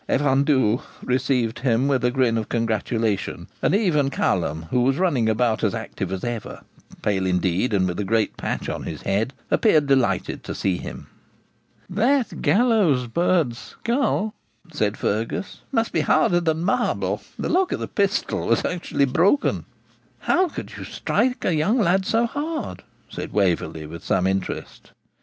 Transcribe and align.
Evan 0.09 0.43
Dhu 0.43 0.81
received 1.03 1.59
him 1.59 1.87
with 1.87 2.03
a 2.03 2.09
grin 2.09 2.35
of 2.35 2.49
congratulation; 2.49 3.47
and 3.61 3.75
even 3.75 4.09
Callum, 4.09 4.63
who 4.71 4.81
was 4.81 4.97
running 4.97 5.29
about 5.29 5.63
as 5.63 5.75
active 5.75 6.11
as 6.11 6.23
ever, 6.23 6.61
pale 7.03 7.27
indeed, 7.27 7.71
and 7.71 7.87
with 7.87 7.99
a 7.99 8.03
great 8.03 8.35
patch 8.35 8.67
on 8.67 8.81
his 8.81 9.03
head, 9.03 9.31
appeared 9.51 9.85
delighted 9.85 10.43
to 10.43 10.55
see 10.55 10.77
him. 10.77 11.05
'That 11.87 12.41
gallows 12.41 13.05
bird's 13.05 13.59
skull,' 13.59 14.33
said 14.73 14.97
Fergus, 14.97 15.61
'must 15.71 15.91
be 15.93 16.01
harder 16.01 16.39
than 16.39 16.63
marble; 16.63 17.21
the 17.37 17.47
lock 17.49 17.71
of 17.71 17.79
the 17.79 17.87
pistol 17.87 18.47
was 18.47 18.65
actually 18.65 19.05
broken.' 19.05 19.65
'How 20.21 20.47
could 20.47 20.77
you 20.77 20.83
strike 20.83 21.43
so 21.43 21.49
young 21.49 21.79
a 21.79 21.83
lad 21.83 22.07
so 22.07 22.25
hard?' 22.25 22.81
said 23.07 23.31
Waverley, 23.33 23.85
with 23.85 24.03
some 24.03 24.25
interest. 24.25 24.93